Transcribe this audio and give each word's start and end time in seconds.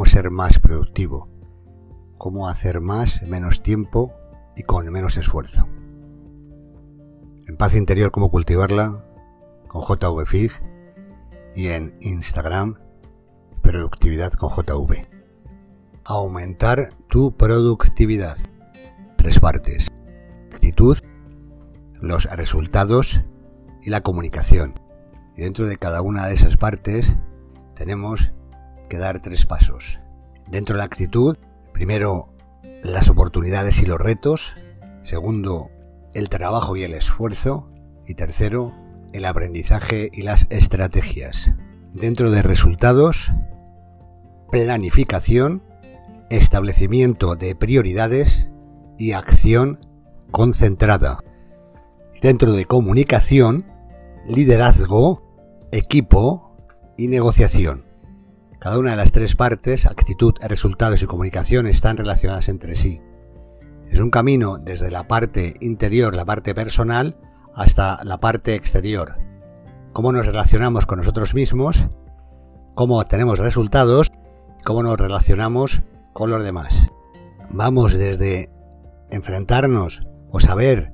cómo 0.00 0.08
ser 0.08 0.30
más 0.30 0.58
productivo, 0.58 1.28
cómo 2.16 2.48
hacer 2.48 2.80
más 2.80 3.20
en 3.20 3.28
menos 3.28 3.62
tiempo 3.62 4.14
y 4.56 4.62
con 4.62 4.90
menos 4.90 5.18
esfuerzo. 5.18 5.66
En 7.46 7.58
paz 7.58 7.74
interior, 7.74 8.10
cómo 8.10 8.30
cultivarla 8.30 9.04
con 9.68 9.82
JVFIG 9.82 10.52
y 11.54 11.68
en 11.68 11.98
Instagram, 12.00 12.78
productividad 13.60 14.32
con 14.32 14.48
JV. 14.48 15.06
Aumentar 16.06 16.96
tu 17.10 17.36
productividad. 17.36 18.38
Tres 19.18 19.38
partes. 19.38 19.88
Actitud, 20.50 20.96
los 22.00 22.24
resultados 22.24 23.20
y 23.82 23.90
la 23.90 24.00
comunicación. 24.00 24.80
Y 25.36 25.42
dentro 25.42 25.66
de 25.66 25.76
cada 25.76 26.00
una 26.00 26.26
de 26.26 26.36
esas 26.36 26.56
partes 26.56 27.18
tenemos 27.74 28.32
que 28.90 28.98
dar 28.98 29.20
tres 29.20 29.46
pasos. 29.46 30.00
Dentro 30.50 30.74
de 30.74 30.80
la 30.80 30.84
actitud, 30.84 31.38
primero 31.72 32.34
las 32.82 33.08
oportunidades 33.08 33.80
y 33.80 33.86
los 33.86 33.98
retos. 33.98 34.56
Segundo, 35.02 35.70
el 36.12 36.28
trabajo 36.28 36.76
y 36.76 36.82
el 36.82 36.92
esfuerzo. 36.92 37.70
Y 38.06 38.14
tercero, 38.14 38.74
el 39.14 39.24
aprendizaje 39.24 40.10
y 40.12 40.22
las 40.22 40.46
estrategias. 40.50 41.54
Dentro 41.94 42.30
de 42.30 42.42
resultados, 42.42 43.32
planificación, 44.50 45.62
establecimiento 46.28 47.36
de 47.36 47.54
prioridades 47.54 48.48
y 48.98 49.12
acción 49.12 49.86
concentrada. 50.32 51.20
Dentro 52.20 52.52
de 52.52 52.64
comunicación, 52.64 53.66
liderazgo, 54.26 55.22
equipo 55.70 56.56
y 56.96 57.06
negociación. 57.06 57.89
Cada 58.60 58.78
una 58.78 58.90
de 58.90 58.98
las 58.98 59.10
tres 59.10 59.36
partes, 59.36 59.86
actitud, 59.86 60.34
resultados 60.42 61.02
y 61.02 61.06
comunicación, 61.06 61.66
están 61.66 61.96
relacionadas 61.96 62.50
entre 62.50 62.76
sí. 62.76 63.00
Es 63.88 63.98
un 63.98 64.10
camino 64.10 64.58
desde 64.58 64.90
la 64.90 65.08
parte 65.08 65.54
interior, 65.60 66.14
la 66.14 66.26
parte 66.26 66.54
personal, 66.54 67.16
hasta 67.54 68.04
la 68.04 68.20
parte 68.20 68.54
exterior. 68.54 69.16
Cómo 69.94 70.12
nos 70.12 70.26
relacionamos 70.26 70.84
con 70.84 70.98
nosotros 70.98 71.34
mismos, 71.34 71.88
cómo 72.74 72.98
obtenemos 72.98 73.38
resultados, 73.38 74.12
cómo 74.62 74.82
nos 74.82 75.00
relacionamos 75.00 75.80
con 76.12 76.28
los 76.28 76.44
demás. 76.44 76.86
Vamos 77.48 77.94
desde 77.94 78.50
enfrentarnos 79.10 80.06
o 80.30 80.38
saber 80.38 80.92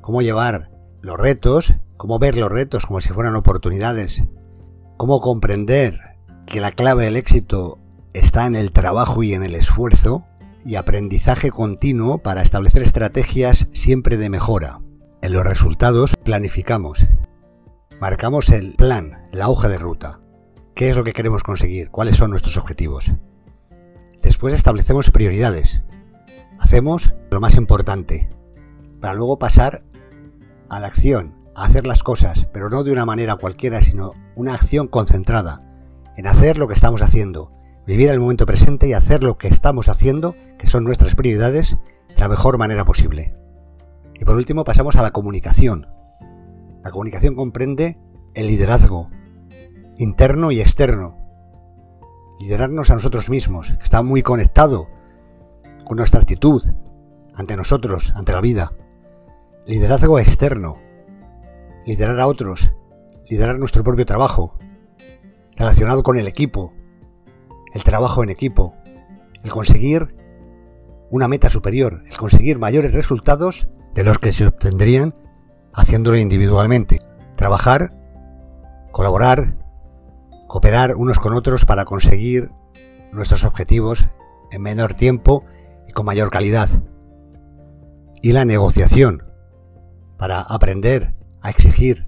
cómo 0.00 0.22
llevar 0.22 0.70
los 1.02 1.18
retos, 1.18 1.74
cómo 1.96 2.20
ver 2.20 2.36
los 2.36 2.52
retos 2.52 2.86
como 2.86 3.00
si 3.00 3.08
fueran 3.08 3.34
oportunidades, 3.34 4.22
cómo 4.96 5.20
comprender 5.20 6.09
que 6.50 6.60
la 6.60 6.72
clave 6.72 7.04
del 7.04 7.16
éxito 7.16 7.78
está 8.12 8.44
en 8.44 8.56
el 8.56 8.72
trabajo 8.72 9.22
y 9.22 9.34
en 9.34 9.44
el 9.44 9.54
esfuerzo 9.54 10.26
y 10.64 10.74
aprendizaje 10.74 11.52
continuo 11.52 12.18
para 12.18 12.42
establecer 12.42 12.82
estrategias 12.82 13.68
siempre 13.72 14.16
de 14.16 14.30
mejora. 14.30 14.80
En 15.22 15.32
los 15.32 15.44
resultados 15.44 16.16
planificamos, 16.24 17.06
marcamos 18.00 18.48
el 18.50 18.74
plan, 18.74 19.22
la 19.30 19.48
hoja 19.48 19.68
de 19.68 19.78
ruta. 19.78 20.20
¿Qué 20.74 20.90
es 20.90 20.96
lo 20.96 21.04
que 21.04 21.12
queremos 21.12 21.44
conseguir? 21.44 21.88
¿Cuáles 21.90 22.16
son 22.16 22.30
nuestros 22.30 22.56
objetivos? 22.56 23.12
Después 24.20 24.52
establecemos 24.52 25.12
prioridades. 25.12 25.84
Hacemos 26.58 27.14
lo 27.30 27.40
más 27.40 27.54
importante, 27.54 28.28
para 29.00 29.14
luego 29.14 29.38
pasar 29.38 29.84
a 30.68 30.80
la 30.80 30.88
acción, 30.88 31.32
a 31.54 31.66
hacer 31.66 31.86
las 31.86 32.02
cosas, 32.02 32.48
pero 32.52 32.70
no 32.70 32.82
de 32.82 32.90
una 32.90 33.06
manera 33.06 33.36
cualquiera, 33.36 33.84
sino 33.84 34.14
una 34.34 34.54
acción 34.54 34.88
concentrada 34.88 35.69
en 36.20 36.26
hacer 36.26 36.58
lo 36.58 36.68
que 36.68 36.74
estamos 36.74 37.00
haciendo, 37.00 37.50
vivir 37.86 38.10
el 38.10 38.20
momento 38.20 38.44
presente 38.44 38.86
y 38.86 38.92
hacer 38.92 39.22
lo 39.22 39.38
que 39.38 39.48
estamos 39.48 39.88
haciendo, 39.88 40.34
que 40.58 40.66
son 40.66 40.84
nuestras 40.84 41.14
prioridades, 41.14 41.78
de 42.08 42.20
la 42.20 42.28
mejor 42.28 42.58
manera 42.58 42.84
posible. 42.84 43.34
Y 44.16 44.26
por 44.26 44.36
último 44.36 44.62
pasamos 44.64 44.96
a 44.96 45.02
la 45.02 45.12
comunicación. 45.12 45.86
La 46.84 46.90
comunicación 46.90 47.34
comprende 47.34 47.98
el 48.34 48.48
liderazgo, 48.48 49.08
interno 49.96 50.50
y 50.50 50.60
externo. 50.60 51.16
Liderarnos 52.38 52.90
a 52.90 52.96
nosotros 52.96 53.30
mismos, 53.30 53.72
que 53.78 53.84
está 53.84 54.02
muy 54.02 54.22
conectado 54.22 54.88
con 55.86 55.96
nuestra 55.96 56.20
actitud 56.20 56.62
ante 57.34 57.56
nosotros, 57.56 58.12
ante 58.14 58.32
la 58.32 58.42
vida. 58.42 58.74
Liderazgo 59.64 60.18
externo, 60.18 60.76
liderar 61.86 62.20
a 62.20 62.26
otros, 62.26 62.74
liderar 63.26 63.58
nuestro 63.58 63.82
propio 63.82 64.04
trabajo, 64.04 64.58
relacionado 65.60 66.02
con 66.02 66.16
el 66.16 66.26
equipo, 66.26 66.72
el 67.74 67.84
trabajo 67.84 68.22
en 68.22 68.30
equipo, 68.30 68.74
el 69.44 69.50
conseguir 69.50 70.16
una 71.10 71.28
meta 71.28 71.50
superior, 71.50 72.02
el 72.06 72.16
conseguir 72.16 72.58
mayores 72.58 72.94
resultados 72.94 73.68
de 73.92 74.02
los 74.02 74.18
que 74.18 74.32
se 74.32 74.46
obtendrían 74.46 75.14
haciéndolo 75.74 76.16
individualmente. 76.16 77.00
Trabajar, 77.36 77.92
colaborar, 78.90 79.58
cooperar 80.48 80.96
unos 80.96 81.18
con 81.18 81.34
otros 81.34 81.66
para 81.66 81.84
conseguir 81.84 82.50
nuestros 83.12 83.44
objetivos 83.44 84.08
en 84.52 84.62
menor 84.62 84.94
tiempo 84.94 85.44
y 85.86 85.92
con 85.92 86.06
mayor 86.06 86.30
calidad. 86.30 86.70
Y 88.22 88.32
la 88.32 88.46
negociación, 88.46 89.24
para 90.16 90.40
aprender 90.40 91.14
a 91.42 91.50
exigir, 91.50 92.06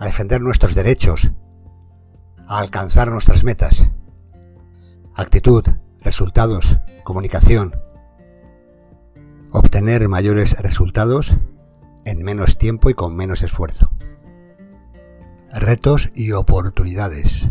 a 0.00 0.06
defender 0.06 0.40
nuestros 0.40 0.74
derechos, 0.74 1.30
alcanzar 2.48 3.10
nuestras 3.10 3.44
metas. 3.44 3.90
Actitud, 5.14 5.64
resultados, 6.00 6.78
comunicación. 7.04 7.74
Obtener 9.50 10.08
mayores 10.08 10.58
resultados 10.60 11.36
en 12.04 12.22
menos 12.22 12.58
tiempo 12.58 12.90
y 12.90 12.94
con 12.94 13.16
menos 13.16 13.42
esfuerzo. 13.42 13.90
Retos 15.52 16.10
y 16.14 16.32
oportunidades. 16.32 17.50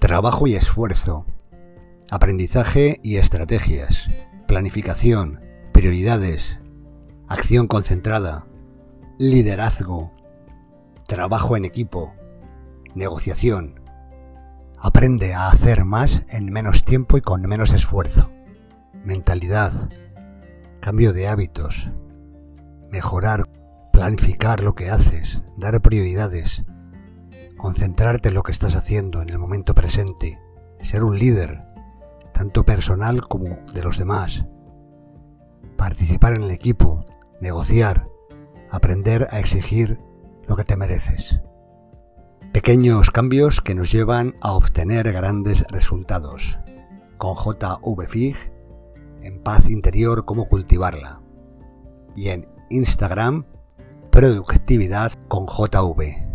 Trabajo 0.00 0.46
y 0.46 0.54
esfuerzo. 0.54 1.26
Aprendizaje 2.10 3.00
y 3.02 3.16
estrategias. 3.16 4.08
Planificación. 4.46 5.40
Prioridades. 5.72 6.58
Acción 7.28 7.66
concentrada. 7.66 8.46
Liderazgo. 9.18 10.12
Trabajo 11.06 11.56
en 11.56 11.66
equipo. 11.66 12.14
Negociación. 12.94 13.77
Aprende 14.80 15.34
a 15.34 15.48
hacer 15.48 15.84
más 15.84 16.22
en 16.28 16.52
menos 16.52 16.84
tiempo 16.84 17.18
y 17.18 17.20
con 17.20 17.42
menos 17.42 17.72
esfuerzo. 17.72 18.30
Mentalidad. 19.04 19.72
Cambio 20.80 21.12
de 21.12 21.26
hábitos. 21.26 21.90
Mejorar. 22.88 23.48
Planificar 23.92 24.62
lo 24.62 24.76
que 24.76 24.88
haces. 24.88 25.42
Dar 25.56 25.80
prioridades. 25.82 26.64
Concentrarte 27.56 28.28
en 28.28 28.34
lo 28.34 28.44
que 28.44 28.52
estás 28.52 28.76
haciendo 28.76 29.20
en 29.20 29.30
el 29.30 29.38
momento 29.38 29.74
presente. 29.74 30.38
Ser 30.80 31.02
un 31.02 31.18
líder, 31.18 31.64
tanto 32.32 32.64
personal 32.64 33.26
como 33.26 33.58
de 33.74 33.82
los 33.82 33.98
demás. 33.98 34.44
Participar 35.76 36.34
en 36.34 36.44
el 36.44 36.52
equipo. 36.52 37.04
Negociar. 37.40 38.06
Aprender 38.70 39.26
a 39.32 39.40
exigir 39.40 39.98
lo 40.46 40.54
que 40.54 40.62
te 40.62 40.76
mereces. 40.76 41.40
Pequeños 42.60 43.12
cambios 43.12 43.60
que 43.60 43.76
nos 43.76 43.92
llevan 43.92 44.34
a 44.40 44.54
obtener 44.54 45.12
grandes 45.12 45.64
resultados. 45.70 46.58
Con 47.16 47.36
JVFIG, 47.36 48.34
en 49.22 49.40
paz 49.44 49.70
interior, 49.70 50.24
cómo 50.24 50.48
cultivarla. 50.48 51.22
Y 52.16 52.30
en 52.30 52.48
Instagram, 52.68 53.46
productividad 54.10 55.12
con 55.28 55.46
JV. 55.46 56.27